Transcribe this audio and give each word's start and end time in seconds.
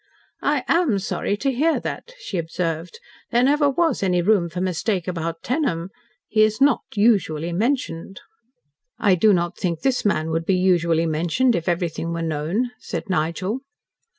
"I 0.41 0.63
am 0.67 0.97
sorry 0.97 1.37
to 1.37 1.51
hear 1.51 1.79
that," 1.79 2.13
she 2.17 2.39
observed. 2.39 2.97
"There 3.29 3.43
never 3.43 3.69
was 3.69 4.01
any 4.01 4.23
room 4.23 4.49
for 4.49 4.59
mistake 4.59 5.07
about 5.07 5.43
Tenham. 5.43 5.91
He 6.27 6.41
is 6.41 6.59
not 6.59 6.81
usually 6.95 7.53
mentioned." 7.53 8.19
"I 8.97 9.13
do 9.13 9.31
not 9.31 9.59
think 9.59 9.81
this 9.81 10.03
man 10.03 10.31
would 10.31 10.47
be 10.47 10.55
usually 10.57 11.05
mentioned, 11.05 11.55
if 11.55 11.69
everything 11.69 12.13
were 12.13 12.23
known," 12.23 12.71
said 12.79 13.11
Nigel. 13.11 13.59